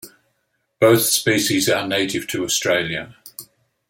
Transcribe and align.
Both 0.79 1.03
species 1.03 1.69
are 1.69 1.87
native 1.87 2.25
to 2.29 2.43
Australia. 2.43 3.15